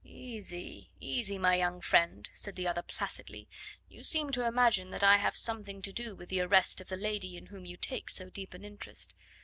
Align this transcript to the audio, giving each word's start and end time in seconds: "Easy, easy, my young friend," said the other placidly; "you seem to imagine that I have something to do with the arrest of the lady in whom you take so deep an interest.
"Easy, 0.03 0.89
easy, 0.99 1.37
my 1.37 1.53
young 1.53 1.79
friend," 1.79 2.27
said 2.33 2.55
the 2.55 2.67
other 2.67 2.81
placidly; 2.81 3.47
"you 3.87 4.03
seem 4.03 4.31
to 4.31 4.43
imagine 4.47 4.89
that 4.89 5.03
I 5.03 5.17
have 5.17 5.35
something 5.37 5.79
to 5.83 5.93
do 5.93 6.15
with 6.15 6.29
the 6.29 6.41
arrest 6.41 6.81
of 6.81 6.87
the 6.87 6.97
lady 6.97 7.37
in 7.37 7.45
whom 7.45 7.67
you 7.67 7.77
take 7.77 8.09
so 8.09 8.27
deep 8.27 8.55
an 8.55 8.65
interest. 8.65 9.13